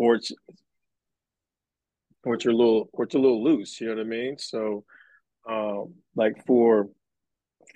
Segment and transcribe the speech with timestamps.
[0.00, 0.32] or it's
[2.24, 3.80] or it's a little or it's a little loose.
[3.80, 4.38] You know what I mean?
[4.38, 4.84] So,
[5.46, 6.88] um, like for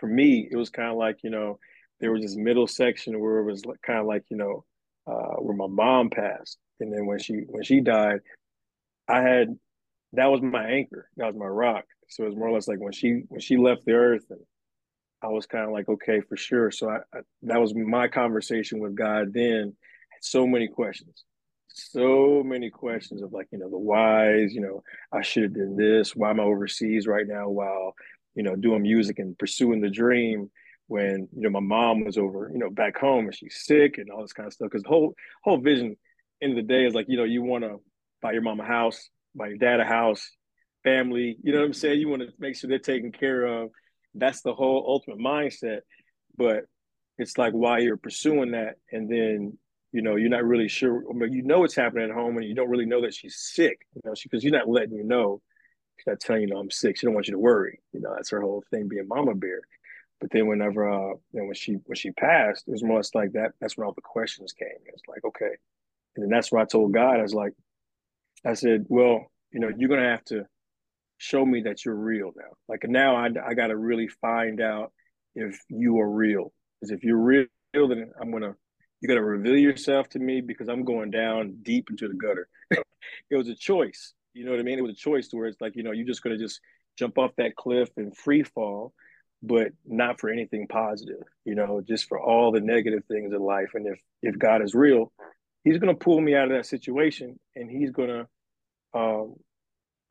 [0.01, 1.59] for me, it was kind of like you know
[2.01, 4.65] there was this middle section where it was kind of like you know
[5.07, 8.21] uh, where my mom passed, and then when she when she died,
[9.07, 9.59] I had
[10.15, 11.85] that was my anchor, that was my rock.
[12.09, 14.41] So it was more or less like when she when she left the earth, and
[15.23, 16.71] I was kind of like okay for sure.
[16.71, 19.35] So I, I that was my conversation with God.
[19.35, 19.77] Then
[20.11, 21.23] had so many questions,
[21.69, 24.55] so many questions of like you know the whys.
[24.55, 24.83] You know
[25.13, 26.15] I should have done this.
[26.15, 27.95] Why am I overseas right now while
[28.35, 30.51] you know doing music and pursuing the dream?
[30.87, 34.11] when you know my mom was over, you know, back home and she's sick and
[34.11, 34.69] all this kind of stuff.
[34.71, 35.97] Because the whole whole vision,
[36.41, 37.81] in the day, is like you know you want to
[38.21, 40.31] buy your mom a house, buy your dad a house,
[40.83, 41.37] family.
[41.43, 42.01] You know what I'm saying?
[42.01, 43.71] You want to make sure they're taken care of.
[44.15, 45.81] That's the whole ultimate mindset.
[46.37, 46.65] But
[47.19, 49.59] it's like while you're pursuing that, and then
[49.95, 52.55] you know you're not really sure, but you know what's happening at home, and you
[52.55, 53.87] don't really know that she's sick.
[53.95, 55.41] You know, because you're not letting you know.
[55.97, 56.99] She's not telling you, know, I'm sick.
[56.99, 57.79] She don't want you to worry.
[57.93, 59.61] You know, that's her whole thing, being mama bear.
[60.21, 63.33] But then whenever uh you know, when she when she passed, it was more like
[63.35, 63.53] that.
[63.61, 64.69] That's when all the questions came.
[64.87, 65.55] It's like, okay.
[66.17, 67.53] And then that's where I told God, I was like,
[68.45, 70.45] I said, well, you know, you're gonna have to
[71.19, 72.51] show me that you're real now.
[72.69, 74.91] Like now I I gotta really find out
[75.37, 76.53] if you are real.
[76.81, 78.57] Because if you're real, then I'm gonna
[79.05, 82.49] you gotta reveal yourself to me because I'm going down deep into the gutter.
[82.71, 84.15] it was a choice.
[84.33, 84.79] You know what I mean?
[84.79, 86.61] It was a choice to where it's like, you know, you're just gonna just
[86.99, 88.93] jump off that cliff and free fall
[89.47, 93.73] but not for anything positive, you know, just for all the negative things in life.
[93.75, 95.13] And if if God is real,
[95.65, 98.29] He's going to pull me out of that situation, and He's going to,
[98.99, 99.35] um,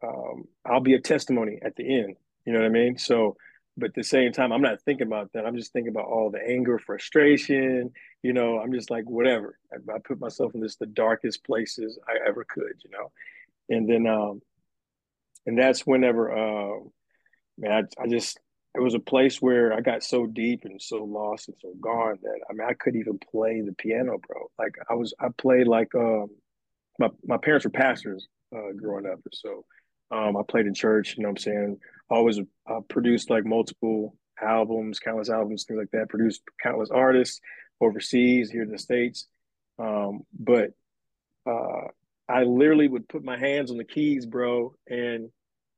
[0.03, 2.15] um, I'll be a testimony at the end.
[2.45, 2.97] You know what I mean?
[2.97, 3.37] So,
[3.75, 5.45] but at the same time, I'm not thinking about that.
[5.45, 7.91] I'm just thinking about all the anger, frustration.
[8.21, 9.57] You know, I'm just like whatever.
[9.71, 12.73] I, I put myself in this the darkest places I ever could.
[12.83, 13.11] You know,
[13.69, 14.41] and then um,
[15.45, 16.79] and that's whenever uh,
[17.57, 18.39] man, I, I just
[18.75, 22.19] it was a place where I got so deep and so lost and so gone
[22.21, 24.51] that I mean I couldn't even play the piano, bro.
[24.59, 26.27] Like I was I played like um
[26.99, 29.65] my my parents were pastors uh, growing up, so
[30.13, 31.15] um, I played in church.
[31.17, 31.79] You know what I'm saying?
[32.09, 36.09] Always uh, produced like multiple albums, countless albums, things like that.
[36.09, 37.41] Produced countless artists
[37.81, 39.27] overseas, here in the states.
[39.79, 40.71] Um, but
[41.47, 41.87] uh,
[42.29, 45.29] I literally would put my hands on the keys, bro, and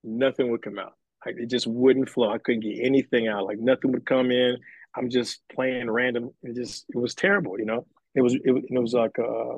[0.03, 0.93] nothing would come out.
[1.25, 2.31] It just wouldn't flow.
[2.31, 3.45] I couldn't get anything out.
[3.45, 4.57] Like nothing would come in.
[4.95, 6.29] I'm just playing random.
[6.43, 7.57] It just it was terrible.
[7.57, 9.57] You know, it was it, it was like a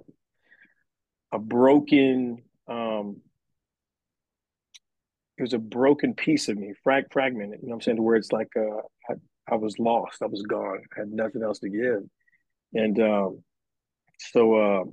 [1.33, 2.43] a broken.
[2.67, 3.17] um
[5.37, 7.59] it was a broken piece of me, frag fragmented.
[7.61, 7.97] You know what I'm saying?
[7.97, 9.15] To Where it's like uh, I,
[9.51, 10.21] I was lost.
[10.21, 10.81] I was gone.
[10.95, 12.03] I had nothing else to give.
[12.73, 13.43] And um,
[14.17, 14.83] so uh,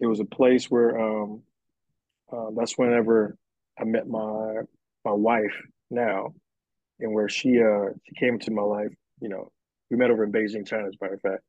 [0.00, 1.42] it was a place where um,
[2.30, 3.36] uh, that's whenever
[3.78, 4.62] I met my
[5.04, 5.54] my wife
[5.90, 6.34] now,
[7.00, 8.92] and where she uh she came into my life.
[9.20, 9.50] You know,
[9.90, 11.42] we met over in Beijing, China, as a matter of fact.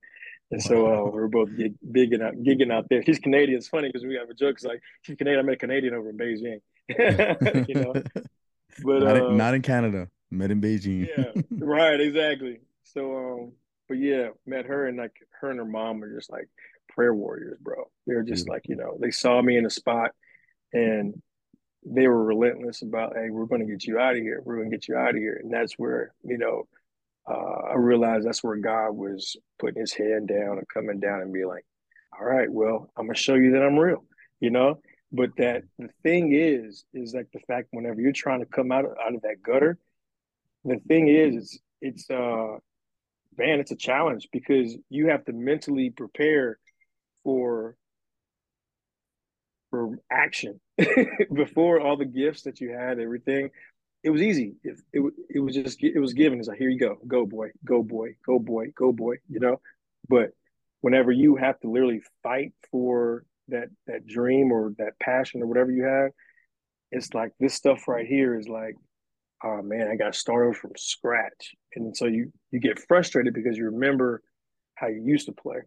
[0.52, 3.04] And so uh, we are both gig, gigging out, gigging out there.
[3.04, 3.58] She's Canadian.
[3.58, 4.56] It's funny because we have a joke.
[4.56, 5.40] It's like she's Canadian.
[5.40, 6.60] I met a Canadian over in Beijing.
[7.68, 7.94] you know,
[8.84, 10.10] but not, in, not in Canada.
[10.32, 11.08] Met in Beijing.
[11.08, 12.00] yeah, right.
[12.00, 12.60] Exactly.
[12.84, 13.52] So, um,
[13.88, 16.50] but yeah, met her and like her and her mom were just like
[16.90, 17.90] prayer warriors, bro.
[18.08, 18.54] They were just yeah.
[18.54, 20.12] like you know they saw me in a spot
[20.74, 21.22] and
[21.86, 24.42] they were relentless about, hey, we're going to get you out of here.
[24.44, 25.40] We're going to get you out of here.
[25.42, 26.68] And that's where, you know,
[27.30, 31.32] uh, I realized that's where God was putting his hand down and coming down and
[31.32, 31.66] be like,
[32.18, 34.04] all right, well, I'm going to show you that I'm real,
[34.40, 34.80] you know?
[35.12, 38.86] But that the thing is, is like the fact whenever you're trying to come out
[38.86, 39.78] of, out of that gutter,
[40.66, 42.58] the thing is, it's, uh,
[43.38, 46.58] man, it's a challenge because you have to mentally prepare
[47.24, 47.76] for
[49.76, 50.60] for action
[51.34, 53.50] before all the gifts that you had, everything.
[54.04, 54.56] It was easy.
[54.64, 56.40] It, it, it was just it was given.
[56.40, 59.16] It's like here you go, go boy, go boy, go boy, go boy.
[59.28, 59.60] You know,
[60.08, 60.32] but
[60.82, 65.72] whenever you have to literally fight for that that dream or that passion or whatever
[65.72, 66.12] you have,
[66.92, 68.76] it's like this stuff right here is like,
[69.44, 73.66] oh man, I got started from scratch, and so you you get frustrated because you
[73.66, 74.22] remember
[74.76, 75.60] how you used to play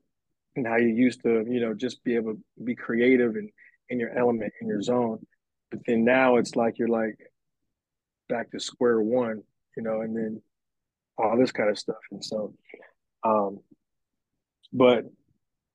[0.56, 3.50] and how you used to you know just be able to be creative and
[3.88, 5.26] in your element, in your zone.
[5.70, 7.18] But then now it's like you're like
[8.28, 9.42] back to square one,
[9.76, 10.42] you know, and then
[11.16, 11.96] all this kind of stuff.
[12.10, 12.54] And so,
[13.24, 13.60] um,
[14.72, 15.04] but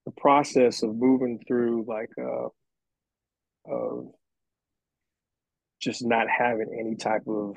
[0.05, 2.47] the process of moving through like uh,
[3.65, 4.07] of
[5.81, 7.55] just not having any type of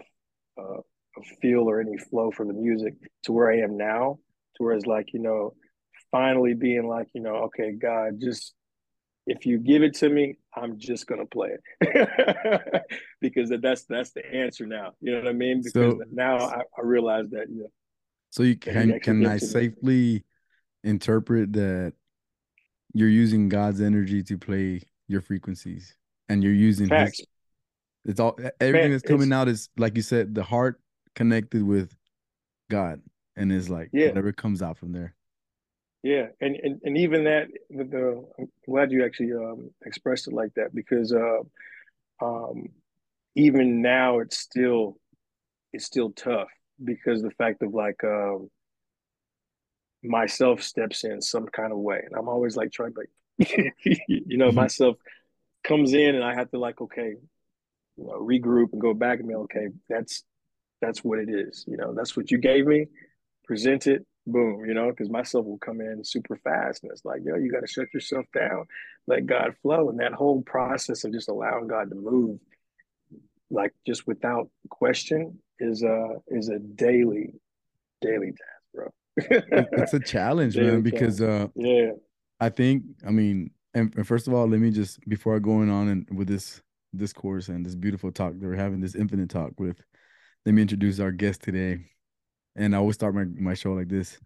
[0.58, 0.80] uh,
[1.16, 2.94] of feel or any flow for the music
[3.24, 4.18] to where I am now,
[4.56, 5.54] to where it's like you know,
[6.10, 8.54] finally being like you know, okay, God, just
[9.26, 11.50] if you give it to me, I'm just gonna play
[11.80, 12.82] it
[13.20, 14.92] because that's that's the answer now.
[15.00, 15.62] You know what I mean?
[15.62, 17.66] Because so, now I, I realize that yeah.
[18.30, 20.24] So you can can I safely
[20.84, 21.94] interpret that
[22.96, 25.94] you're using God's energy to play your frequencies
[26.28, 27.18] and you're using Facts.
[27.18, 27.26] his
[28.06, 30.80] it's all everything that's coming out is like you said, the heart
[31.14, 31.94] connected with
[32.70, 33.02] God
[33.36, 34.08] and is like yeah.
[34.08, 35.14] whatever comes out from there.
[36.02, 40.54] Yeah, and and, and even that, the, I'm glad you actually um, expressed it like
[40.54, 41.40] that because uh,
[42.24, 42.68] um,
[43.34, 44.98] even now it's still
[45.72, 46.48] it's still tough
[46.82, 48.48] because the fact of like um,
[50.06, 53.10] myself steps in some kind of way, and I'm always like trying like
[54.08, 54.56] you know mm-hmm.
[54.56, 54.96] myself
[55.64, 57.14] comes in and I have to like okay,
[57.96, 59.68] you know, regroup and go back and be okay.
[59.88, 60.24] That's
[60.80, 61.64] that's what it is.
[61.66, 62.86] You know, that's what you gave me.
[63.44, 66.82] Present it boom, you know, because myself will come in super fast.
[66.82, 68.66] And it's like, yo, you got to shut yourself down,
[69.06, 69.88] let God flow.
[69.88, 72.40] And that whole process of just allowing God to move,
[73.50, 77.34] like just without question, is a is a daily,
[78.02, 78.55] daily task.
[79.16, 81.90] It's a challenge, man, because uh yeah.
[82.38, 85.70] I think, I mean, and, and first of all, let me just before I going
[85.70, 86.60] on and with this
[86.92, 89.82] this course and this beautiful talk that we're having, this infinite talk with,
[90.44, 91.78] let me introduce our guest today.
[92.54, 94.18] And I always start my, my show like this.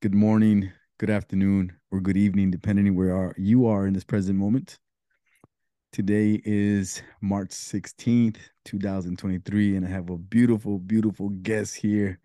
[0.00, 4.38] Good morning, good afternoon, or good evening, depending where are, you are in this present
[4.38, 4.78] moment.
[5.92, 12.20] Today is March 16th, 2023, and I have a beautiful, beautiful guest here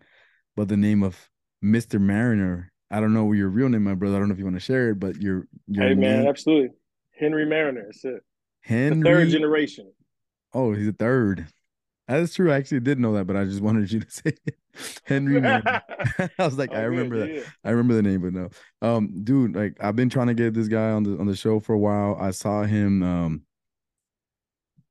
[0.56, 1.16] by the name of
[1.64, 2.00] Mr.
[2.00, 2.72] Mariner.
[2.90, 4.16] I don't know your real name, my brother.
[4.16, 6.70] I don't know if you want to share it, but your your Hey man, absolutely.
[7.18, 7.84] Henry Mariner.
[7.84, 8.22] That's it.
[8.62, 9.92] Henry the third generation.
[10.52, 11.46] Oh, he's a third.
[12.08, 12.50] That's true.
[12.50, 14.56] I actually did know that, but I just wanted you to say it.
[15.04, 15.40] Henry.
[15.46, 15.80] I
[16.38, 17.32] was like, oh, I remember that.
[17.32, 17.42] Yeah.
[17.64, 18.48] I remember the name, but no.
[18.82, 21.60] Um, dude, like I've been trying to get this guy on the on the show
[21.60, 22.16] for a while.
[22.20, 23.02] I saw him.
[23.02, 23.42] Um,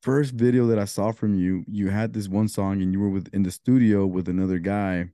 [0.02, 3.10] first video that I saw from you, you had this one song, and you were
[3.10, 5.10] with in the studio with another guy,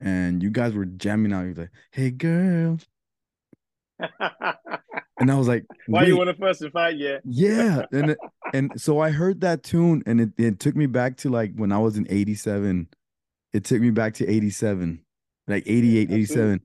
[0.00, 1.46] and you guys were jamming out.
[1.46, 2.78] You're like, "Hey, girl."
[5.20, 8.16] and I was like, "Why you want to fuss and fight yet?" yeah, and
[8.52, 11.72] and so I heard that tune, and it, it took me back to like when
[11.72, 12.88] I was in '87.
[13.52, 15.02] It took me back to '87,
[15.48, 16.60] like '88, '87,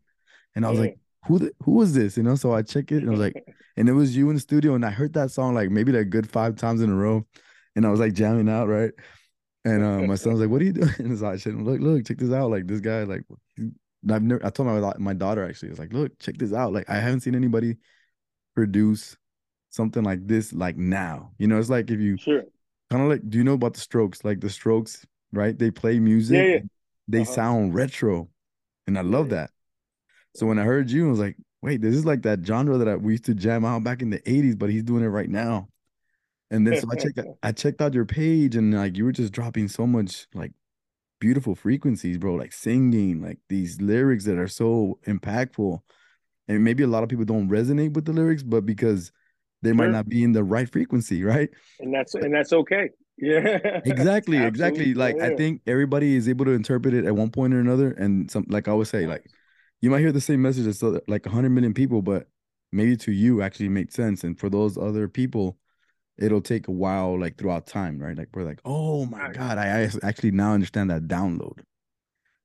[0.56, 0.86] and I was yeah.
[0.86, 2.36] like, "Who the, who was this?" You know.
[2.36, 3.44] So I checked it, and I was like,
[3.77, 6.10] and it was you in the studio, and I heard that song like maybe like
[6.10, 7.25] good five times in a row,
[7.75, 8.92] and I was like jamming out, right?
[9.63, 12.06] And uh, my son was like, "What are you doing?" And I said, "Look, look,
[12.06, 12.50] check this out.
[12.50, 13.24] Like this guy, like
[14.10, 14.44] I've never.
[14.46, 16.74] I told my my daughter actually, I was like, look, check this out.
[16.74, 17.78] Like I haven't seen anybody
[18.56, 19.16] produce
[19.69, 21.31] something like this like now.
[21.38, 22.44] You know, it's like if you sure.
[22.90, 24.25] kind of like, do you know about the Strokes?
[24.25, 25.58] Like the Strokes, right?
[25.58, 26.38] They play music.
[26.38, 26.60] Yeah, yeah.
[27.08, 27.31] They uh-huh.
[27.31, 28.30] sound retro,
[28.88, 29.52] and I love yeah, that.
[30.36, 32.88] So when I heard you, I was like, wait, this is like that genre that
[32.88, 35.30] I, we used to jam out back in the '80s, but he's doing it right
[35.30, 35.68] now.
[36.51, 39.31] And then so I checked I checked out your page and like you were just
[39.31, 40.51] dropping so much like
[41.19, 42.36] beautiful frequencies, bro.
[42.36, 45.80] Like singing, like these lyrics that are so impactful.
[46.50, 49.12] And maybe a lot of people don't resonate with the lyrics, but because
[49.62, 49.75] they sure.
[49.75, 51.50] might not be in the right frequency, right?
[51.80, 52.89] And that's eh and that's okay.
[53.18, 53.59] Yeah.
[53.86, 54.94] Exactly, exactly.
[54.94, 55.27] Like yeah.
[55.27, 57.92] I think everybody is able to interpret it at one point or another.
[57.92, 59.25] And some like I always say, like
[59.80, 62.27] you might hear the same message as like hundred million people, but
[62.74, 64.24] maybe to you actually makes sense.
[64.25, 65.57] And for those other people,
[66.22, 68.18] it'll take a while, like throughout time, right?
[68.18, 71.60] Like we're like, oh my god, I, I actually now understand that download.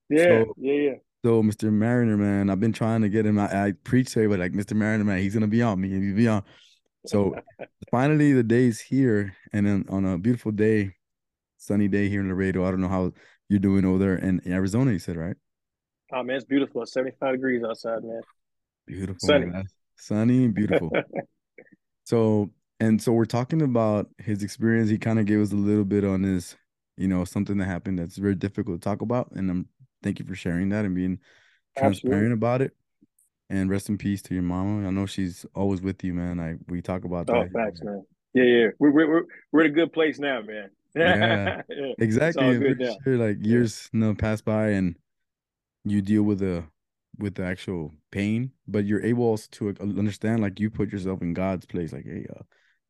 [0.08, 0.94] Yeah, so, yeah, yeah.
[1.24, 1.72] So Mr.
[1.72, 3.38] Mariner, man, I've been trying to get him.
[3.38, 4.74] I, I preach to everybody like Mr.
[4.74, 5.88] Mariner, man, he's gonna be on me.
[5.90, 6.42] He'll be on.
[7.06, 7.34] So
[7.90, 10.92] finally, the day's here, and then on a beautiful day,
[11.58, 12.64] sunny day here in Laredo.
[12.64, 13.12] I don't know how
[13.48, 14.92] you're doing over there in Arizona.
[14.92, 15.36] You said right?
[16.12, 16.82] Oh man, it's beautiful.
[16.82, 18.20] It's 75 degrees outside, man.
[18.86, 19.64] Beautiful, sunny, man.
[19.96, 20.90] sunny and beautiful.
[22.04, 24.90] so and so we're talking about his experience.
[24.90, 26.56] He kind of gave us a little bit on his,
[26.96, 29.30] you know, something that happened that's very difficult to talk about.
[29.32, 29.68] And I'm
[30.02, 31.18] thank you for sharing that and being
[31.76, 32.32] transparent Absolutely.
[32.32, 32.76] about it.
[33.48, 34.86] And rest in peace to your mama.
[34.86, 36.40] I know she's always with you, man.
[36.40, 37.52] I we talk about oh, that.
[37.52, 38.04] facts, man.
[38.34, 38.66] Yeah, yeah.
[38.78, 40.70] We're we're we're in a good place now, man.
[40.96, 41.92] yeah, yeah.
[41.98, 42.74] exactly.
[43.04, 44.96] Sure, like years you know pass by and
[45.84, 46.64] you deal with the
[47.18, 51.32] with the actual pain, but you're able also to understand, like you put yourself in
[51.32, 51.92] God's place.
[51.92, 52.42] Like, hey, uh,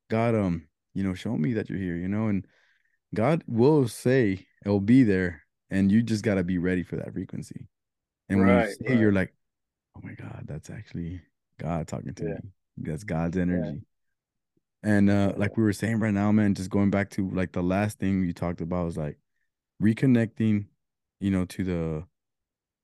[0.08, 2.46] God, um, you know, show me that you're here, you know, and
[3.14, 7.68] God will say it'll be there, and you just gotta be ready for that frequency.
[8.28, 8.98] And when right, you see right.
[8.98, 9.34] you're like,
[9.96, 11.20] oh my God, that's actually
[11.58, 12.34] God talking to yeah.
[12.34, 12.50] me.
[12.78, 13.80] That's God's energy.
[14.82, 14.90] Yeah.
[14.90, 17.62] And uh, like we were saying right now, man, just going back to like the
[17.62, 19.18] last thing you talked about was like
[19.82, 20.66] reconnecting,
[21.20, 22.04] you know, to the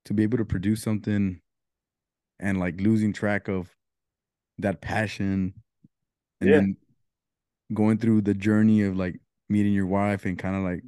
[0.06, 1.40] to be able to produce something
[2.40, 3.70] and like losing track of
[4.58, 5.54] that passion
[6.40, 6.56] and yeah.
[6.56, 6.76] then
[7.74, 10.82] going through the journey of like meeting your wife and kind of like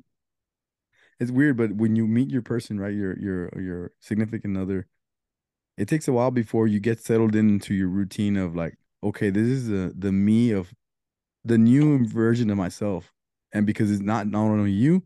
[1.20, 4.86] it's weird, but when you meet your person, right, your your your significant other,
[5.76, 9.46] it takes a while before you get settled into your routine of like, okay, this
[9.46, 10.72] is the the me of
[11.44, 13.12] the new version of myself,
[13.52, 15.02] and because it's not not only you,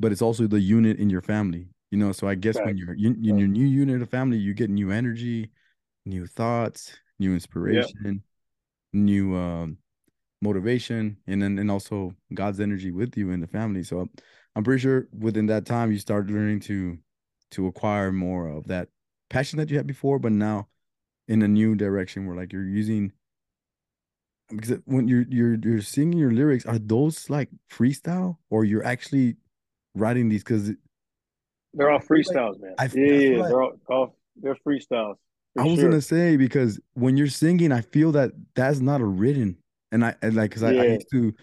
[0.00, 1.68] but it's also the unit in your family.
[1.90, 4.70] You know, so I guess when you're in your new unit of family, you get
[4.70, 5.50] new energy,
[6.04, 8.14] new thoughts, new inspiration, yep.
[8.92, 9.78] new um,
[10.40, 13.82] motivation, and then and also God's energy with you in the family.
[13.82, 14.08] So
[14.54, 16.98] I'm pretty sure within that time you started learning to
[17.52, 18.88] to acquire more of that
[19.30, 20.68] passion that you had before, but now
[21.26, 23.12] in a new direction where like you're using
[24.50, 29.36] because when you're you're you're singing your lyrics, are those like freestyle or you're actually
[29.94, 30.42] writing these?
[30.42, 30.72] Because
[31.74, 32.74] they're all freestyles, like, man.
[32.78, 35.16] I, yeah, yeah, they're all, all they're freestyles.
[35.58, 35.90] I was sure.
[35.90, 39.58] gonna say because when you're singing, I feel that that's not a written,
[39.92, 40.80] and I and like because yeah.
[40.80, 41.34] I, I, used to,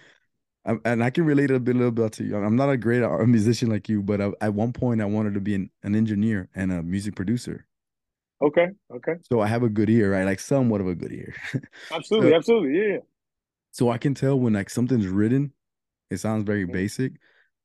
[0.66, 2.36] I, and I can relate a bit a little bit to you.
[2.36, 5.34] I'm not a great art musician like you, but I, at one point I wanted
[5.36, 7.66] to be an, an engineer and a music producer.
[8.42, 8.68] Okay.
[8.94, 9.14] Okay.
[9.32, 10.26] So I have a good ear, right?
[10.26, 11.34] Like somewhat of a good ear.
[11.92, 12.32] absolutely.
[12.32, 12.78] so, absolutely.
[12.80, 12.98] Yeah.
[13.72, 15.54] So I can tell when like something's written,
[16.10, 16.74] it sounds very mm-hmm.
[16.74, 17.14] basic,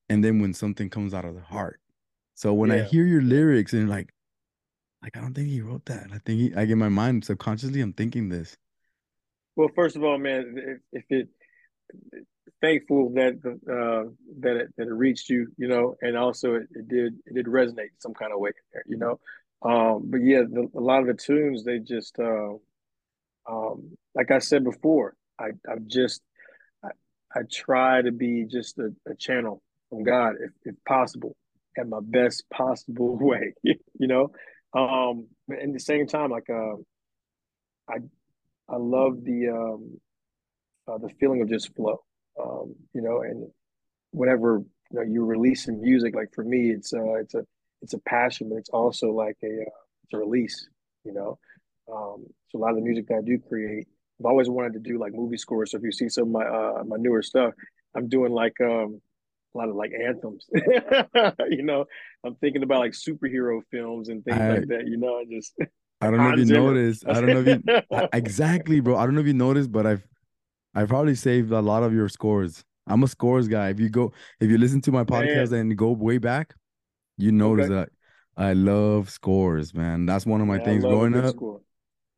[0.08, 1.80] and then when something comes out of the heart.
[2.34, 2.76] So when yeah.
[2.76, 4.12] I hear your lyrics and like,
[5.02, 6.08] like I don't think he wrote that.
[6.12, 7.80] I think he, I get my mind subconsciously.
[7.80, 8.56] I'm thinking this.
[9.56, 11.28] Well, first of all, man, if, if it
[12.60, 16.88] thankful that uh, that it, that it reached you, you know, and also it, it
[16.88, 19.20] did it did resonate some kind of way there, you know.
[19.62, 22.54] Um, but yeah, the, a lot of the tunes they just uh,
[23.48, 26.22] um, like I said before, I I just
[26.84, 26.90] I,
[27.34, 31.36] I try to be just a, a channel from God if, if possible,
[31.78, 34.32] at my best possible way, you know.
[34.72, 36.76] Um, but at the same time, like uh,
[37.88, 37.98] I
[38.70, 40.00] I love the um,
[40.86, 42.00] uh, the feeling of just flow,
[42.42, 43.50] um, you know, and
[44.12, 47.44] whenever you know you're releasing music, like for me, it's uh, it's a
[47.82, 50.68] it's a passion, but it's also like a uh, it's a release,
[51.04, 51.38] you know.
[51.92, 53.88] Um, so a lot of the music that I do create,
[54.20, 55.72] I've always wanted to do like movie scores.
[55.72, 57.54] So if you see some of my uh, my newer stuff,
[57.94, 59.00] I'm doing like um,
[59.54, 60.46] a lot of like anthems.
[61.48, 61.86] you know,
[62.24, 64.86] I'm thinking about like superhero films and things I, like that.
[64.86, 65.54] You know, I just
[66.00, 66.74] I don't know if you Zimmer.
[66.74, 67.06] noticed.
[67.06, 68.96] I don't know if you exactly, bro.
[68.96, 70.06] I don't know if you noticed, but I've
[70.74, 72.64] I've probably saved a lot of your scores.
[72.86, 73.68] I'm a scores guy.
[73.68, 75.60] If you go, if you listen to my podcast man.
[75.60, 76.54] and go way back,
[77.18, 77.74] you notice okay.
[77.74, 77.88] that
[78.36, 80.06] I love scores, man.
[80.06, 81.34] That's one of my things growing up.
[81.34, 81.60] Score.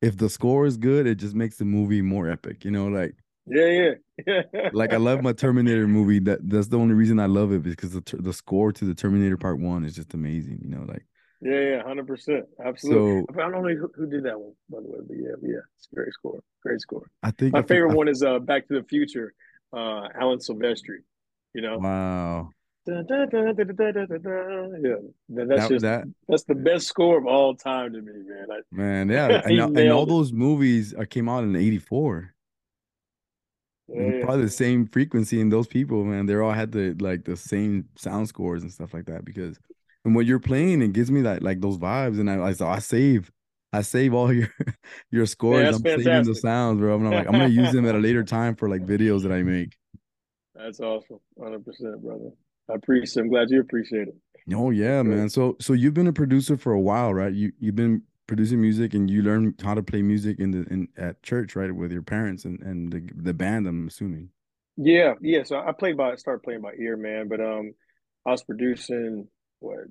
[0.00, 2.64] If the score is good, it just makes the movie more epic.
[2.64, 3.14] You know, like
[3.46, 3.94] yeah,
[4.26, 4.42] yeah.
[4.72, 6.20] like I love my Terminator movie.
[6.20, 9.36] That that's the only reason I love it because the the score to the Terminator
[9.36, 10.60] Part One is just amazing.
[10.62, 11.04] You know, like
[11.42, 13.24] yeah, yeah, hundred percent, absolutely.
[13.34, 15.58] So, I don't know who, who, did that one by the way, but yeah, yeah,
[15.76, 17.10] it's a great score, great score.
[17.22, 19.34] I think my I favorite one is uh Back to the Future,
[19.72, 21.00] uh Alan Silvestri.
[21.52, 22.50] You know, wow.
[22.84, 24.94] Da, da, da, yeah,
[25.28, 28.46] that's that, just that, that's the best score of all time to me, man.
[28.50, 32.34] I, man, yeah, and, and all those movies uh, came out in '84.
[33.88, 36.26] Yeah, probably the same frequency in those people, man.
[36.26, 39.24] They all had the like the same sound scores and stuff like that.
[39.24, 39.60] Because
[40.04, 42.66] and when you're playing, it gives me that like those vibes, and I I, so
[42.66, 43.30] I save.
[43.74, 44.48] I save all your
[45.10, 45.76] your scores.
[45.76, 46.04] I'm fantastic.
[46.04, 46.94] saving the sounds, bro.
[46.94, 49.42] I'm like, I'm gonna use them at a later time for like videos that I
[49.42, 49.76] make.
[50.54, 52.30] That's awesome, hundred percent, brother.
[52.70, 53.22] I appreciate.
[53.22, 54.14] I'm glad you appreciate it.
[54.54, 55.28] Oh yeah, man.
[55.30, 57.32] So so you've been a producer for a while, right?
[57.32, 60.88] You you've been producing music and you learned how to play music in the in
[60.96, 63.66] at church, right, with your parents and and the the band.
[63.66, 64.30] I'm assuming.
[64.76, 65.42] Yeah, yeah.
[65.44, 67.28] So I played by started playing by ear, man.
[67.28, 67.72] But um,
[68.26, 69.28] I was producing
[69.62, 69.86] what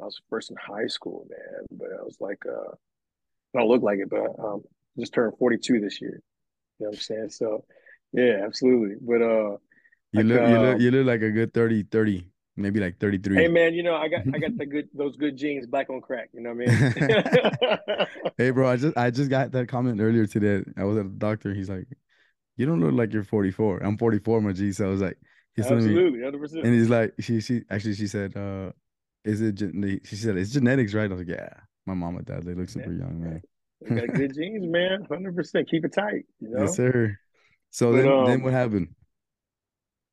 [0.00, 1.66] I was first in high school, man.
[1.70, 2.72] But I was like, uh,
[3.54, 4.62] I don't look like it, but um,
[4.98, 6.22] just turned 42 this year.
[6.78, 7.30] You know what I'm saying?
[7.30, 7.64] So,
[8.12, 8.96] yeah, absolutely.
[9.00, 9.56] But uh,
[10.12, 12.26] you like, look, you look, um, you look like a good 30, 30,
[12.56, 13.36] maybe like 33.
[13.36, 16.00] Hey man, you know, I got I got the good those good genes, black on
[16.00, 18.06] crack, you know what I mean?
[18.38, 20.68] hey bro, I just I just got that comment earlier today.
[20.76, 21.86] I was at the doctor, he's like,
[22.56, 23.82] You don't look like you're 44.
[23.82, 24.72] I'm 44, my G.
[24.72, 25.18] So I was like,
[25.58, 26.64] Absolutely, 100%.
[26.64, 28.72] And he's like, she she actually she said, uh,
[29.24, 29.58] is it
[30.04, 31.04] she said it's genetics, right?
[31.04, 31.50] I was like, Yeah,
[31.86, 33.42] my mom and dad, they look super young, man.
[33.80, 35.06] They got good genes, man.
[35.10, 35.68] 100%.
[35.68, 36.60] Keep it tight, you know?
[36.60, 37.18] Yes, sir.
[37.70, 38.88] So but, then, um, then what happened?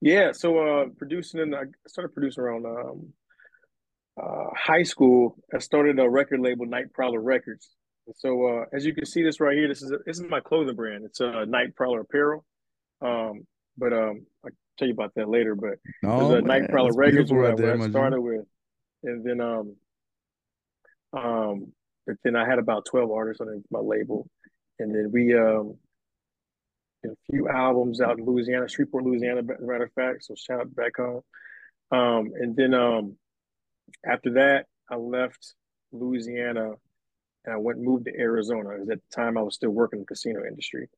[0.01, 3.13] Yeah, so uh, producing, and I started producing around um,
[4.21, 5.37] uh, high school.
[5.53, 7.69] I started a record label, Night Prowler Records.
[8.07, 10.25] And so uh, as you can see, this right here, this is a, this is
[10.29, 11.03] my clothing brand.
[11.05, 12.45] It's a uh, Night Prowler Apparel.
[13.01, 13.45] Um,
[13.77, 15.55] but um, I'll tell you about that later.
[15.55, 18.45] But oh, there's a Night Prowler Records where, there, I started with,
[19.03, 19.75] and then um,
[21.13, 21.73] um,
[22.07, 24.27] but then I had about twelve artists on my label,
[24.79, 25.77] and then we um,
[27.05, 30.25] a few albums out in Louisiana, Shreveport, Louisiana, matter of fact.
[30.25, 31.21] So shout out back home.
[31.91, 33.15] Um, and then um,
[34.05, 35.53] after that, I left
[35.91, 36.73] Louisiana
[37.45, 38.71] and I went and moved to Arizona.
[38.73, 40.89] Because at the time I was still working in the casino industry.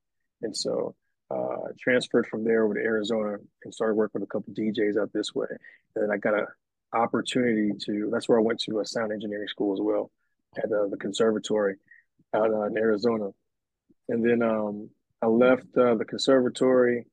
[0.42, 0.96] And so
[1.32, 5.12] uh, transferred from there over to Arizona and started working with a couple DJs out
[5.14, 5.48] this way.
[5.96, 6.48] And then I got an
[6.94, 10.12] opportunity to, that's where I went to a sound engineering school as well
[10.58, 11.76] at uh, the conservatory
[12.34, 13.30] out uh, in Arizona.
[14.10, 14.90] And then um,
[15.22, 17.06] I left uh, the conservatory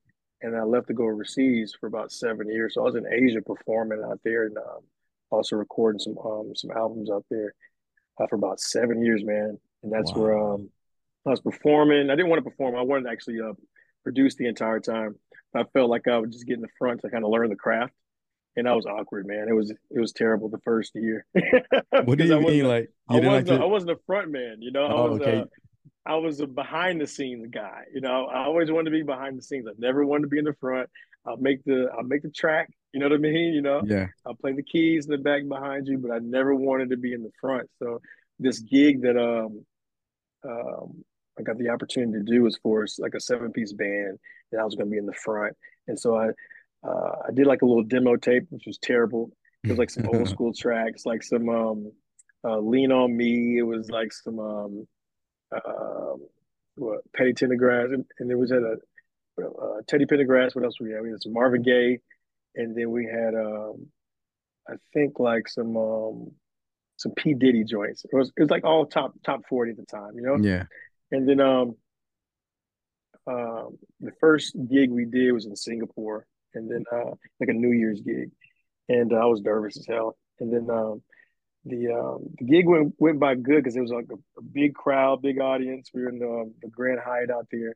[0.43, 2.75] and I left to go overseas for about seven years.
[2.75, 4.81] So I was in Asia performing out there and um,
[5.31, 7.55] also recording some um, some albums out there
[8.21, 9.59] uh, for about seven years, man.
[9.83, 10.21] And that's wow.
[10.21, 10.71] where um,
[11.27, 12.11] I was performing.
[12.11, 12.77] I didn't want to perform.
[12.77, 13.53] I wanted to actually uh,
[14.05, 15.17] produce the entire time.
[15.55, 17.93] I felt like I was just getting the front to kind of learn the craft.
[18.57, 19.47] And I was awkward, man.
[19.49, 21.25] It was it was terrible the first year.
[21.91, 23.63] what do you mean, like you I wasn't like to...
[23.63, 24.89] I wasn't a front man, you know.
[24.91, 25.39] Oh, I was okay.
[25.39, 25.45] Uh,
[26.05, 27.83] I was a behind the scenes guy.
[27.95, 29.67] You know, I always wanted to be behind the scenes.
[29.69, 30.89] I never wanted to be in the front.
[31.27, 32.71] I'll make the I'll make the track.
[32.93, 33.53] You know what I mean?
[33.53, 34.07] You know, yeah.
[34.27, 37.13] I'll play the keys in the back behind you, but I never wanted to be
[37.13, 37.69] in the front.
[37.79, 38.01] So
[38.39, 39.65] this gig that um
[40.45, 41.05] um
[41.39, 44.19] I got the opportunity to do was for like a seven piece band,
[44.53, 45.57] and I was going to be in the front.
[45.87, 46.29] And so I
[46.87, 49.31] uh, I did like a little demo tape, which was terrible.
[49.65, 51.93] It was like some old school tracks, like some um,
[52.45, 54.89] uh, "Lean on Me." It was like some um,
[55.55, 56.15] uh,
[56.77, 58.77] what Petty Pendergrass, and, and there was at a
[59.43, 60.55] uh, Teddy Pendergrass.
[60.55, 61.03] What else we had?
[61.03, 61.99] We had some Marvin Gaye,
[62.55, 63.87] and then we had um,
[64.69, 66.33] I think like some um,
[66.97, 68.05] some P Diddy joints.
[68.05, 70.37] It was it was like all top top forty at the time, you know.
[70.37, 70.65] Yeah.
[71.11, 71.77] And then um,
[73.27, 77.11] um, the first gig we did was in Singapore, and then uh,
[77.41, 78.31] like a New Year's gig,
[78.89, 80.17] and uh, I was nervous as hell.
[80.41, 81.03] And then um,
[81.65, 84.75] the um, the gig went went by good because it was like a, a, big
[84.75, 85.91] crowd, big audience.
[85.93, 87.75] We were in the, the Grand Hyatt out there,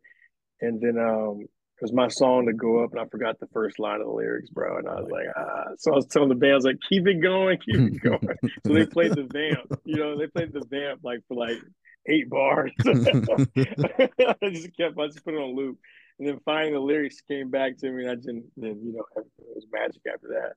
[0.60, 3.78] and then um, it was my song to go up, and I forgot the first
[3.78, 4.78] line of the lyrics, bro.
[4.78, 5.64] And I was like, ah.
[5.78, 8.38] So I was telling the band, I was like, keep it going, keep it going.
[8.66, 11.59] so they played the vamp, you know, they played the vamp like for like
[12.06, 12.72] eight bars.
[12.86, 12.86] I
[14.50, 15.78] just kept, I just put it on loop.
[16.18, 19.04] And then finally the lyrics came back to me and I didn't, then, you know,
[19.16, 20.52] everything was magic after that.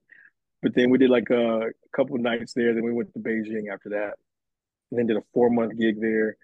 [0.62, 2.74] But then we did like a, a couple nights there.
[2.74, 4.14] Then we went to Beijing after that
[4.92, 6.38] and then did a four month gig there.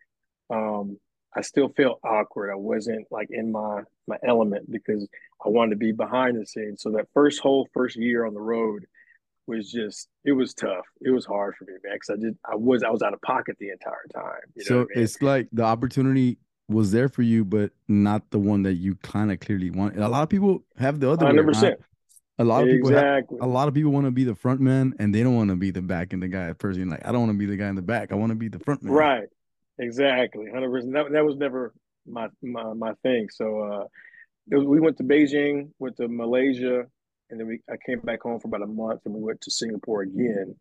[0.50, 0.98] Um,
[1.36, 2.52] I still felt awkward.
[2.52, 5.08] I wasn't like in my, my element because
[5.46, 6.82] I wanted to be behind the scenes.
[6.82, 8.86] So that first whole first year on the road,
[9.48, 10.86] was just it was tough.
[11.02, 13.22] It was hard for me, man, because I did I was I was out of
[13.22, 14.42] pocket the entire time.
[14.60, 14.88] so I mean?
[14.96, 19.32] it's like the opportunity was there for you, but not the one that you kind
[19.32, 19.98] of clearly want.
[19.98, 21.26] A lot of people have the other.
[21.26, 21.80] Hundred percent.
[22.40, 23.38] A lot of people exactly.
[23.40, 25.50] Have, a lot of people want to be the front man and they don't want
[25.52, 26.90] to be the back and the guy person.
[26.90, 28.12] Like I don't want to be the guy in the back.
[28.12, 28.94] I want to be the front man.
[28.94, 29.28] Right.
[29.78, 30.46] Exactly.
[30.52, 30.94] Hundred percent.
[30.94, 31.74] That that was never
[32.08, 33.28] my my my thing.
[33.32, 33.84] So uh,
[34.48, 36.86] was, we went to Beijing, went to Malaysia,
[37.32, 39.52] and then we I came back home for about a month, and we went to
[39.52, 40.56] Singapore again,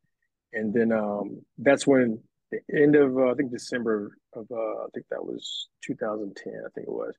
[0.52, 4.86] and then um, that's when the end of uh, I think December of uh, I
[4.94, 7.14] think that was 2010, I think it was,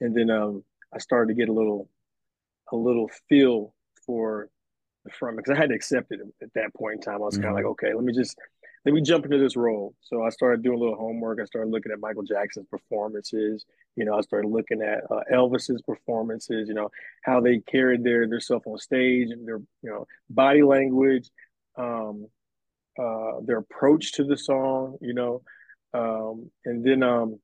[0.00, 1.88] and then um, I started to get a little
[2.72, 4.48] a little feel for
[5.04, 7.16] the front because I had to accept it at that point in time.
[7.16, 7.44] I was mm-hmm.
[7.44, 8.36] kind of like, okay, let me just
[8.86, 9.96] let me jump into this role.
[10.00, 11.40] So I started doing a little homework.
[11.42, 13.64] I started looking at Michael Jackson's performances.
[13.96, 16.68] You know, I started looking at uh, Elvis's performances.
[16.68, 16.90] You know,
[17.22, 21.28] how they carried their their self on stage and their you know body language,
[21.76, 22.28] um,
[22.96, 24.98] uh, their approach to the song.
[25.00, 25.42] You know,
[25.92, 27.40] um, and then um,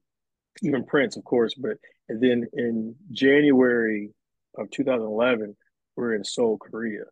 [0.63, 1.55] even Prince, of course.
[1.55, 1.77] But
[2.09, 4.11] and then in January
[4.57, 5.57] of 2011,
[5.97, 7.07] we are in Seoul, Korea,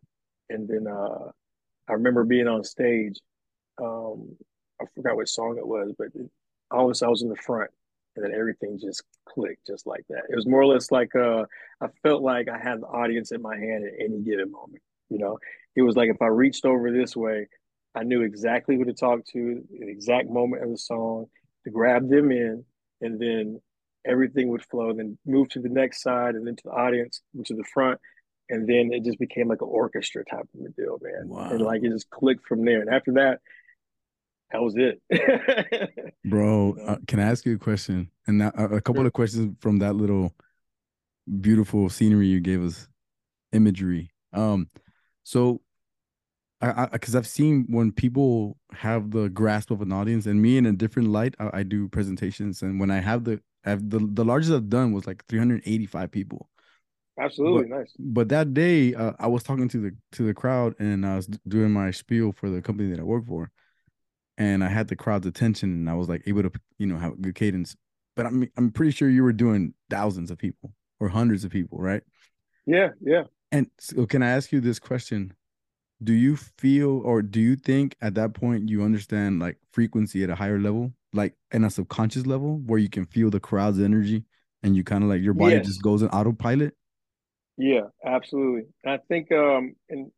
[0.49, 1.31] and then uh,
[1.89, 3.19] I remember being on stage
[3.79, 4.35] um,
[4.81, 6.07] I forgot what song it was, but
[6.71, 7.71] all of a sudden I was in the front,
[8.15, 10.23] and then everything just clicked just like that.
[10.29, 11.45] It was more or less like uh,
[11.81, 14.81] I felt like I had the audience in my hand at any given moment.
[15.09, 15.39] You know,
[15.75, 17.47] it was like if I reached over this way,
[17.95, 21.25] I knew exactly who to talk to, the exact moment of the song,
[21.65, 22.63] to grab them in,
[23.01, 23.59] and then
[24.05, 24.93] everything would flow.
[24.93, 27.99] Then move to the next side, and then to the audience, to the front,
[28.49, 31.29] and then it just became like an orchestra type of a deal, man.
[31.29, 31.49] Wow.
[31.49, 32.81] And like it just clicked from there.
[32.81, 33.39] And after that,
[34.51, 36.13] that was it.
[36.25, 38.09] Bro, uh, can I ask you a question?
[38.27, 39.07] And now, a couple sure.
[39.07, 40.33] of questions from that little
[41.39, 42.87] beautiful scenery you gave us,
[43.51, 44.11] imagery.
[44.33, 44.67] Um,
[45.23, 45.61] so
[46.61, 50.65] I because I've seen when people have the grasp of an audience, and me in
[50.65, 54.23] a different light, I, I do presentations, and when I have the have the the
[54.23, 56.49] largest I've done was like 385 people.
[57.19, 57.93] Absolutely but, nice.
[57.99, 61.27] But that day, uh, I was talking to the to the crowd, and I was
[61.47, 63.51] doing my spiel for the company that I work for,
[64.37, 67.13] and I had the crowd's attention and I was like able to, you know, have
[67.13, 67.75] a good cadence.
[68.15, 71.79] But I'm I'm pretty sure you were doing thousands of people or hundreds of people,
[71.79, 72.01] right?
[72.65, 73.23] Yeah, yeah.
[73.51, 75.33] And so can I ask you this question?
[76.03, 80.29] Do you feel or do you think at that point you understand like frequency at
[80.29, 84.23] a higher level, like in a subconscious level where you can feel the crowd's energy
[84.63, 85.67] and you kind of like your body yes.
[85.67, 86.75] just goes in autopilot?
[87.57, 88.63] Yeah, absolutely.
[88.85, 90.11] I think um and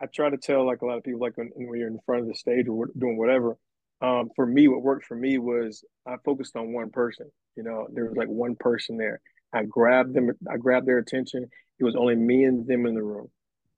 [0.00, 2.22] I try to tell like a lot of people like when, when you're in front
[2.22, 3.56] of the stage or doing whatever,
[4.02, 7.30] um, for me, what worked for me was I focused on one person.
[7.56, 9.20] You know, there was like one person there.
[9.52, 10.30] I grabbed them.
[10.50, 11.46] I grabbed their attention.
[11.78, 13.28] It was only me and them in the room.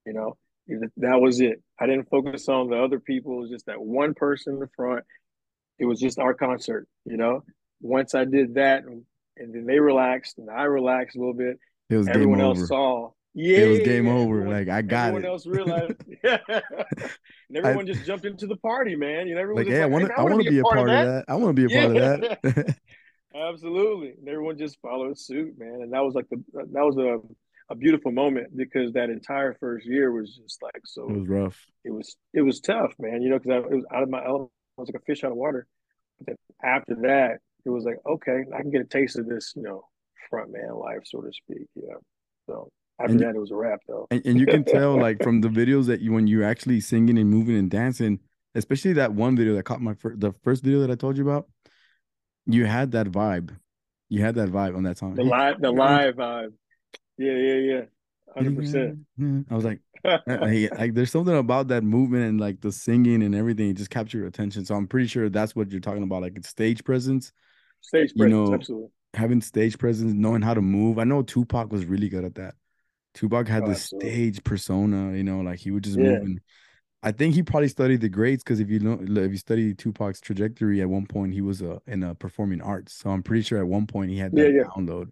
[0.04, 0.36] You know,
[0.96, 1.62] that was it.
[1.78, 3.38] I didn't focus on the other people.
[3.38, 5.04] It was just that one person in the front.
[5.78, 6.88] It was just our concert.
[7.04, 7.44] You know,
[7.80, 9.04] once I did that, and,
[9.36, 11.58] and then they relaxed, and I relaxed a little bit.
[11.90, 14.40] It was everyone else saw yeah, it was game over.
[14.40, 15.28] Everyone, like I got everyone it.
[15.28, 15.92] else realized,
[16.24, 16.38] yeah.
[16.48, 19.28] and everyone I, just jumped into the party, man.
[19.28, 20.74] You know, everyone like, yeah, like, I want to, I want to be, a part,
[20.74, 21.04] part of that.
[21.04, 21.24] that.
[21.28, 22.12] I want to be a part yeah.
[22.12, 22.76] of that.
[23.34, 25.82] Absolutely, and everyone just followed suit, man.
[25.82, 27.20] And that was like the that was a
[27.70, 31.08] a beautiful moment because that entire first year was just like so.
[31.08, 31.66] It was rough.
[31.84, 33.22] It was it was tough, man.
[33.22, 34.50] You know, because I it was out of my element.
[34.76, 35.68] I was like a fish out of water.
[36.18, 39.52] But then after that, it was like okay, I can get a taste of this,
[39.54, 39.84] you know,
[40.28, 41.68] front man life, so to speak.
[41.76, 41.94] Yeah.
[42.46, 44.06] So after and that, it was a wrap, though.
[44.10, 47.18] And, and you can tell, like, from the videos that you when you're actually singing
[47.18, 48.20] and moving and dancing,
[48.54, 51.28] especially that one video that caught my first, the first video that I told you
[51.28, 51.46] about.
[52.46, 53.56] You had that vibe.
[54.08, 55.14] You had that vibe on that song.
[55.14, 56.54] The live, the live vibe.
[57.18, 57.80] Yeah, yeah, yeah.
[58.34, 58.98] Hundred percent.
[59.50, 59.80] I was like,
[60.74, 63.70] like, there's something about that movement and like the singing and everything.
[63.70, 64.64] It just captured your attention.
[64.64, 67.32] So I'm pretty sure that's what you're talking about, like it's stage presence.
[67.80, 68.88] Stage presence, you know, absolutely.
[69.14, 70.98] Having stage presence, knowing how to move.
[70.98, 72.54] I know Tupac was really good at that.
[73.18, 76.04] Tupac had oh, the stage persona, you know, like he would just yeah.
[76.04, 76.22] move.
[76.22, 76.40] And
[77.02, 80.20] I think he probably studied the greats because if you know, if you study Tupac's
[80.20, 82.94] trajectory, at one point he was uh, in a performing arts.
[82.94, 84.62] So I'm pretty sure at one point he had that yeah, yeah.
[84.64, 85.08] download.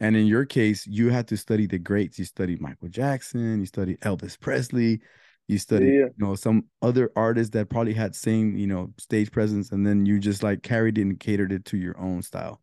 [0.00, 2.18] And in your case, you had to study the greats.
[2.18, 5.02] You studied Michael Jackson, you studied Elvis Presley,
[5.46, 9.72] you studied, you know, some other artists that probably had same, you know, stage presence,
[9.72, 12.62] and then you just like carried it and catered it to your own style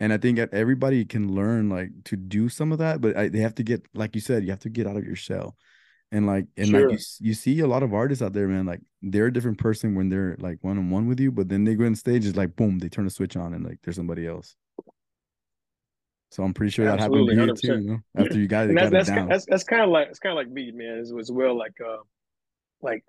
[0.00, 3.40] and I think everybody can learn like to do some of that, but I, they
[3.40, 5.56] have to get like you said, you have to get out of your shell,
[6.12, 6.90] and like and sure.
[6.90, 8.66] like you, you see a lot of artists out there, man.
[8.66, 11.64] Like they're a different person when they're like one on one with you, but then
[11.64, 13.96] they go on stage, it's like boom, they turn the switch on, and like there's
[13.96, 14.54] somebody else.
[16.30, 17.80] So I'm pretty sure that Absolutely, happened to you too.
[17.80, 17.98] You know?
[18.16, 19.28] After you got, it, that's, got that's, it down.
[19.28, 20.98] That's, that's kind of like it's kind of like me, man.
[20.98, 22.02] As, as well, like uh,
[22.82, 23.04] like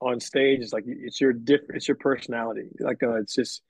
[0.00, 2.68] on stage, it's like it's your different, it's your personality.
[2.80, 3.62] Like uh, it's just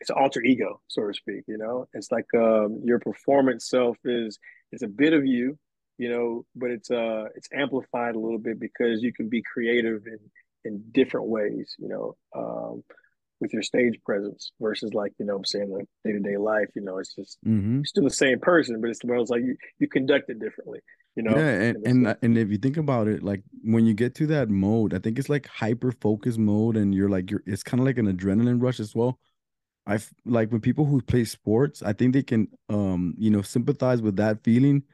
[0.00, 1.44] it's alter ego, so to speak.
[1.46, 4.38] You know, it's like um, your performance self is
[4.72, 5.58] it's a bit of you,
[5.98, 10.06] you know, but it's uh it's amplified a little bit because you can be creative
[10.06, 10.18] in
[10.64, 11.74] in different ways.
[11.78, 12.82] You know, um,
[13.40, 16.68] with your stage presence versus like you know I'm saying like day to day life.
[16.74, 17.82] You know, it's just mm-hmm.
[17.84, 20.80] still the same person, but it's the it's like you you conduct it differently.
[21.16, 24.14] You know, yeah, and and, and if you think about it, like when you get
[24.16, 27.64] to that mode, I think it's like hyper focus mode, and you're like you're it's
[27.64, 29.18] kind of like an adrenaline rush as well
[29.90, 34.00] I like when people who play sports, I think they can um, you know, sympathize
[34.00, 34.84] with that feeling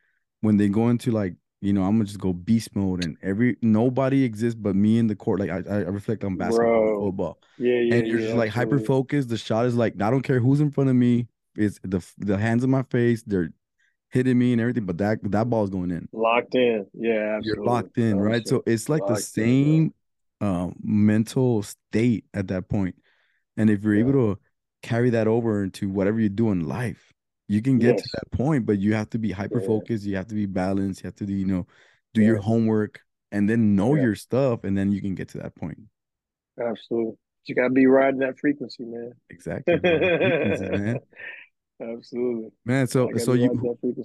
[0.40, 3.56] when they go into like, you know, I'm gonna just go beast mode and every
[3.61, 5.40] nobody exists but me in the court.
[5.40, 7.38] Like I, I reflect on basketball, football.
[7.59, 7.94] Yeah, yeah.
[7.96, 9.28] And you're yeah, just like hyper focused.
[9.28, 11.28] The shot is like, I don't care who's in front of me.
[11.56, 13.50] It's the the hands in my face, they're
[14.11, 16.09] hitting me and everything, but that that ball's going in.
[16.12, 16.87] Locked in.
[16.94, 17.48] Yeah, absolutely.
[17.48, 18.48] You're locked in, right?
[18.48, 19.92] So it's like locked the same
[20.40, 22.94] in, uh, mental state at that point.
[23.59, 24.00] And if you're yeah.
[24.00, 24.38] able to
[24.82, 27.12] carry that over into whatever you do in life.
[27.48, 28.02] You can get yes.
[28.02, 30.04] to that point, but you have to be hyper focused.
[30.04, 30.10] Yeah.
[30.10, 31.02] You have to be balanced.
[31.02, 31.66] You have to, do, you know,
[32.12, 32.28] do yeah.
[32.28, 34.02] your homework and then know yeah.
[34.02, 35.78] your stuff, and then you can get to that point.
[36.60, 37.16] Absolutely.
[37.46, 39.12] You gotta be riding that frequency, man.
[39.30, 39.78] Exactly.
[39.82, 40.98] man.
[41.80, 42.86] Absolutely, man.
[42.86, 43.48] So, so you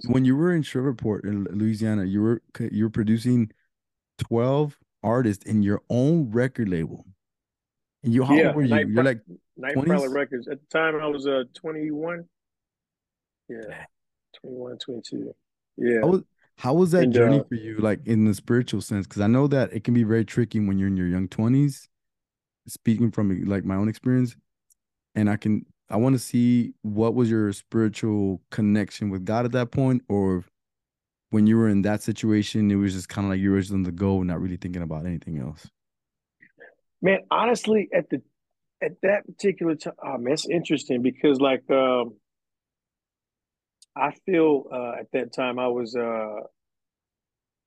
[0.06, 3.50] when you were in Shreveport in Louisiana, you were you were producing
[4.18, 7.06] twelve artists in your own record label.
[8.04, 8.76] And you, how old were you?
[8.88, 9.22] You're like
[9.56, 9.86] Night 20s?
[9.86, 10.48] Prowler Records.
[10.48, 12.24] At the time, I was uh 21.
[13.48, 13.84] Yeah,
[14.40, 15.34] 21, 22.
[15.76, 16.00] Yeah.
[16.00, 16.22] How was,
[16.56, 19.06] how was that and, journey uh, for you, like in the spiritual sense?
[19.06, 21.88] Because I know that it can be very tricky when you're in your young 20s.
[22.68, 24.36] Speaking from like my own experience,
[25.16, 29.52] and I can I want to see what was your spiritual connection with God at
[29.52, 30.44] that point, or
[31.30, 33.72] when you were in that situation, it was just kind of like you were just
[33.72, 35.68] on the go, not really thinking about anything else.
[37.00, 38.22] Man, honestly, at the
[38.82, 42.14] at that particular time, oh, man, it's interesting because like um,
[43.96, 46.40] I feel uh, at that time I was uh,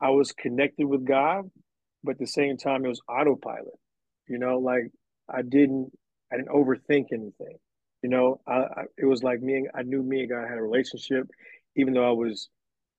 [0.01, 1.49] I was connected with God,
[2.03, 3.79] but at the same time it was autopilot.
[4.27, 4.91] You know, like
[5.29, 5.91] I didn't
[6.31, 7.57] I didn't overthink anything.
[8.01, 10.57] You know, I, I it was like me and I knew me and God had
[10.57, 11.27] a relationship,
[11.75, 12.49] even though I was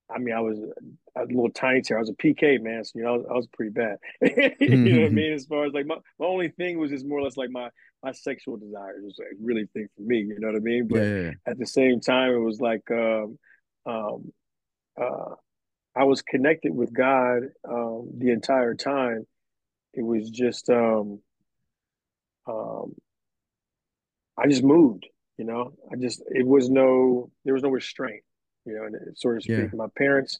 [0.08, 0.58] I mean, I was
[1.16, 1.96] a little tiny tear.
[1.96, 3.98] I was a PK man, so you know, I was, I was pretty bad.
[4.20, 5.14] you know what I mm-hmm.
[5.14, 5.32] mean?
[5.32, 7.70] As far as like my, my only thing was just more or less like my
[8.02, 10.18] my sexual desires was like really thing for me.
[10.18, 10.86] You know what I mean?
[10.86, 11.30] But yeah.
[11.46, 13.38] at the same time, it was like um,
[13.84, 14.32] um,
[15.00, 15.34] uh,
[15.96, 19.26] I was connected with God um, the entire time.
[19.92, 21.20] It was just um,
[22.46, 22.94] um,
[24.38, 25.06] I just moved.
[25.38, 28.22] You know, I just it was no there was no restraint.
[28.66, 29.58] You know, and sort of speak.
[29.58, 29.68] Yeah.
[29.74, 30.38] My parents,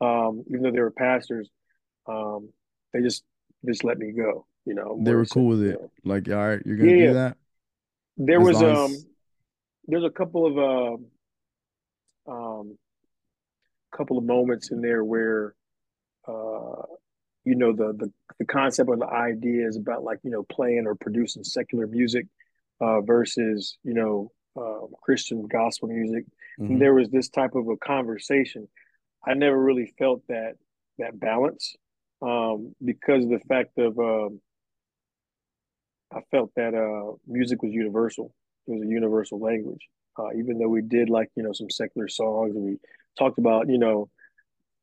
[0.00, 1.48] um, even though they were pastors,
[2.06, 2.50] um,
[2.92, 3.24] they just
[3.66, 4.46] just let me go.
[4.64, 5.80] You know, they were cool with it.
[5.80, 5.90] Know.
[6.04, 7.36] Like, all right, you're gonna yeah, do that.
[8.16, 9.06] There as was um, as...
[9.86, 10.58] there's a couple of
[12.28, 12.78] uh, um,
[13.96, 15.54] couple of moments in there where,
[16.26, 16.82] uh,
[17.44, 20.86] you know, the the the concept or the idea is about like you know playing
[20.86, 22.26] or producing secular music
[22.80, 26.24] uh, versus you know uh, Christian gospel music.
[26.60, 26.78] Mm-hmm.
[26.78, 28.68] There was this type of a conversation.
[29.26, 30.54] I never really felt that
[30.98, 31.76] that balance
[32.22, 34.40] um, because of the fact of um,
[36.12, 38.34] I felt that uh, music was universal.
[38.66, 39.88] It was a universal language.
[40.18, 42.78] Uh, even though we did like you know some secular songs and we
[43.16, 44.08] talked about you know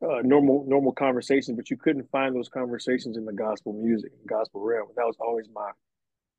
[0.02, 4.28] uh, normal normal conversations, but you couldn't find those conversations in the gospel music, and
[4.28, 4.88] gospel realm.
[4.96, 5.72] That was always my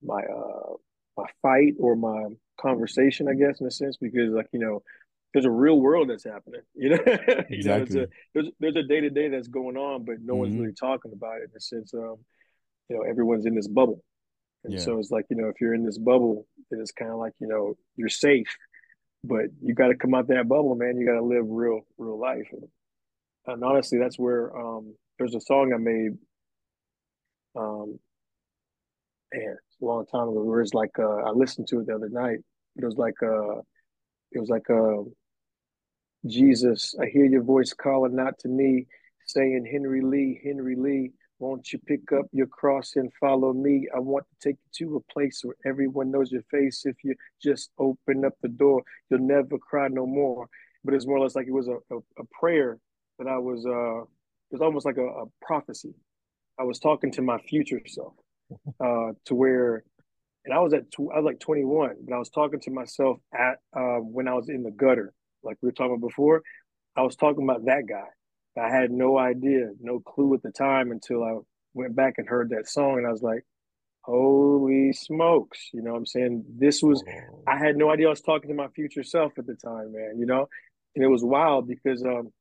[0.02, 0.74] my uh,
[1.16, 2.26] my fight or my
[2.60, 4.82] conversation, I guess, in a sense, because like you know
[5.32, 6.62] there's a real world that's happening.
[6.74, 6.98] You know,
[7.50, 7.94] exactly.
[7.94, 10.40] you know, a, there's there's a day to day that's going on, but no mm-hmm.
[10.40, 11.92] one's really talking about it in a sense.
[11.92, 12.16] Um,
[12.88, 14.02] you know, everyone's in this bubble,
[14.64, 14.78] and yeah.
[14.78, 17.32] so it's like you know, if you're in this bubble, then it's kind of like
[17.38, 18.56] you know you're safe,
[19.24, 20.96] but you got to come out that bubble, man.
[20.96, 22.64] You got to live real real life, and,
[23.46, 26.12] and honestly, that's where um, there's a song I made.
[27.54, 27.98] Um,
[29.32, 30.42] man, it's a long time ago.
[30.42, 32.38] It was like uh, I listened to it the other night.
[32.76, 33.58] It was like uh,
[34.32, 35.02] it was like uh
[36.26, 38.86] Jesus, I hear your voice calling out to me,
[39.26, 43.86] saying, Henry Lee, Henry Lee, won't you pick up your cross and follow me?
[43.94, 46.84] I want to take you to a place where everyone knows your face.
[46.86, 50.48] If you just open up the door, you'll never cry no more.
[50.84, 52.78] But it's more or less like it was a, a, a prayer
[53.18, 55.94] that I was, uh, it was almost like a, a, prophecy.
[56.58, 58.14] I was talking to my future self
[58.80, 59.84] uh, to where,
[60.44, 63.18] and I was at, tw- I was like 21, but I was talking to myself
[63.34, 65.12] at, uh, when I was in the gutter
[65.46, 66.42] like we were talking about before,
[66.96, 68.08] I was talking about that guy.
[68.58, 71.36] I had no idea, no clue at the time until I
[71.74, 73.44] went back and heard that song, and I was like,
[74.00, 77.02] "Holy smokes!" You know, what I'm saying this was.
[77.46, 80.18] I had no idea I was talking to my future self at the time, man.
[80.18, 80.48] You know,
[80.94, 82.32] and it was wild because um,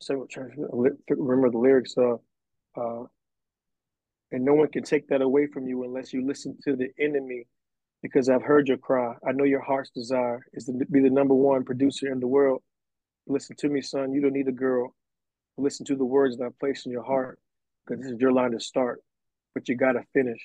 [0.00, 1.94] so trying to remember the lyrics.
[1.98, 2.18] Uh,
[2.76, 3.06] uh,
[4.32, 7.46] and no one can take that away from you unless you listen to the enemy
[8.02, 9.14] because I've heard your cry.
[9.26, 12.62] I know your heart's desire is to be the number one producer in the world.
[13.26, 14.12] Listen to me, son.
[14.12, 14.94] You don't need a girl.
[15.56, 17.38] Listen to the words that I place in your heart
[17.84, 19.02] because this is your line to start,
[19.54, 20.40] but you got to finish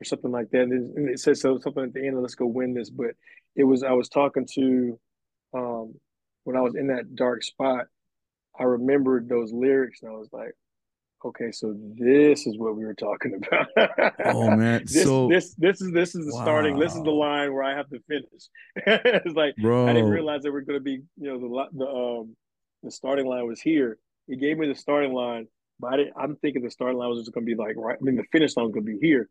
[0.00, 0.62] or something like that.
[0.62, 2.90] And it says so, something at the end, let's go win this.
[2.90, 3.10] But
[3.54, 4.98] it was, I was talking to,
[5.54, 5.94] um,
[6.44, 7.86] when I was in that dark spot,
[8.58, 10.52] I remembered those lyrics and I was like,
[11.26, 13.34] okay, so this is what we were talking
[13.76, 14.12] about.
[14.24, 16.42] oh man, this, so this this is this is the wow.
[16.42, 16.78] starting.
[16.78, 18.48] This is the line where I have to finish.
[18.76, 19.88] it's like Bro.
[19.88, 22.36] I didn't realize that we're going to be, you know, the the um
[22.82, 23.98] the starting line was here.
[24.26, 25.46] He gave me the starting line,
[25.80, 27.96] but I am thinking the starting line was just going to be like right.
[28.00, 29.28] I mean, the finish line was going to be here,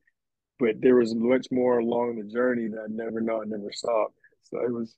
[0.59, 4.07] but there was much more along the journey that I never know, I never saw.
[4.43, 4.95] So it was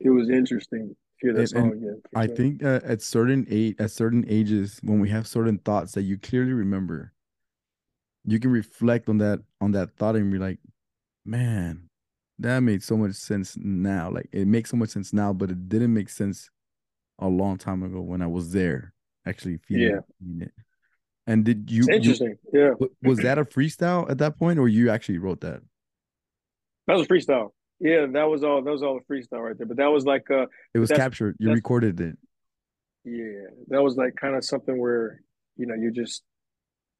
[0.00, 2.02] it was interesting hear that and, song again.
[2.14, 2.36] I sure.
[2.36, 6.18] think uh, at certain age, at certain ages, when we have certain thoughts that you
[6.18, 7.12] clearly remember,
[8.24, 10.58] you can reflect on that on that thought and be like,
[11.24, 11.88] man,
[12.38, 14.10] that made so much sense now.
[14.10, 16.50] Like it makes so much sense now, but it didn't make sense
[17.18, 18.92] a long time ago when I was there,
[19.26, 20.44] actually feeling yeah.
[20.44, 20.52] it.
[21.26, 21.80] And did you?
[21.88, 22.36] It's interesting.
[22.52, 22.86] You, yeah.
[23.02, 25.60] Was that a freestyle at that point, or you actually wrote that?
[26.86, 27.50] That was a freestyle.
[27.80, 28.62] Yeah, that was all.
[28.62, 29.66] That was all the freestyle right there.
[29.66, 31.36] But that was like uh, it was captured.
[31.38, 32.16] You recorded it.
[33.04, 35.20] Yeah, that was like kind of something where
[35.56, 36.22] you know you're just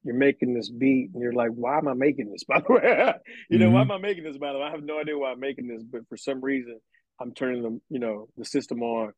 [0.07, 2.45] you're making this beat and you're like, why am I making this?
[2.49, 3.15] By the way,
[3.51, 3.75] you know, mm-hmm.
[3.75, 4.39] why am I making this?
[4.39, 6.79] By the way, I have no idea why I'm making this, but for some reason,
[7.21, 9.13] I'm turning the you know the system on,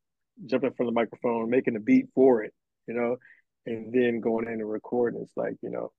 [0.47, 2.55] jumping from the microphone, making a beat for it,
[2.87, 3.17] you know,
[3.67, 5.21] and then going in and recording.
[5.23, 5.93] It's like you know,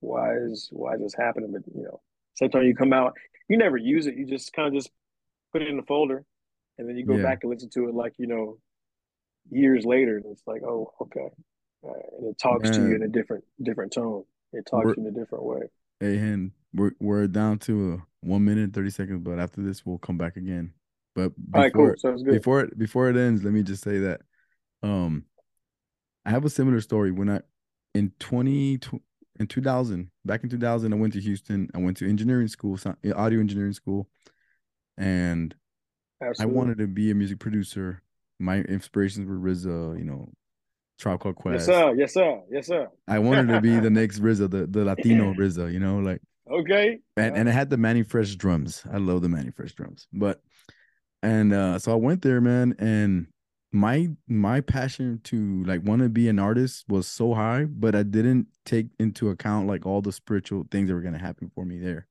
[0.00, 1.52] why is why is this happening?
[1.52, 2.00] But you know,
[2.38, 3.14] sometimes you come out
[3.48, 4.16] you never use it.
[4.16, 4.90] You just kind of just
[5.52, 6.24] put it in the folder,
[6.76, 7.22] and then you go yeah.
[7.22, 8.58] back and listen to it like you know
[9.50, 11.30] years later, and it's like, oh, okay,
[11.84, 12.72] uh, and it talks Man.
[12.74, 14.24] to you in a different different tone.
[14.52, 15.60] It talks we're, in a different way.
[16.00, 19.98] Hey, Hen, we're we're down to a one minute thirty seconds, but after this, we'll
[19.98, 20.72] come back again.
[21.14, 21.94] But before, right, cool.
[21.96, 22.34] Sounds good.
[22.34, 24.20] Before it before it ends, let me just say that,
[24.82, 25.24] um,
[26.26, 27.10] I have a similar story.
[27.12, 27.40] When I
[27.94, 28.78] in twenty
[29.38, 31.68] in two thousand, back in two thousand, I went to Houston.
[31.74, 32.78] I went to engineering school,
[33.16, 34.08] audio engineering school,
[34.96, 35.54] and
[36.20, 36.54] Absolutely.
[36.54, 38.02] I wanted to be a music producer.
[38.40, 40.28] My inspirations were RZA, you know,
[40.98, 41.66] Tribe Called Quest.
[41.68, 41.94] Yes, sir.
[41.96, 42.40] Yes, sir.
[42.50, 42.88] Yes, sir.
[43.06, 46.20] I wanted to be the next RZA, the, the Latino RZA, you know, like.
[46.50, 46.98] Okay.
[47.16, 48.82] And, and I had the Mannie Fresh drums.
[48.90, 50.08] I love the Mannie Fresh drums.
[50.12, 50.40] But,
[51.22, 53.26] and uh, so I went there, man, and
[53.72, 58.02] my my passion to like want to be an artist was so high, but I
[58.02, 61.78] didn't take into account like all the spiritual things that were gonna happen for me
[61.78, 62.06] there.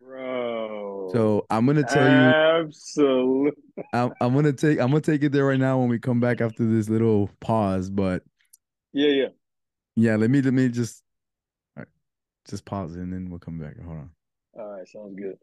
[0.00, 1.08] Bro.
[1.12, 3.62] So I'm gonna tell you absolutely.
[3.92, 6.40] I'm, I'm gonna take I'm gonna take it there right now when we come back
[6.40, 8.22] after this little pause, but
[8.92, 9.28] yeah, yeah.
[9.96, 11.02] Yeah, let me let me just
[12.48, 13.78] just pause and then we'll come back.
[13.80, 14.10] Hold on.
[14.58, 15.36] All right, sounds good.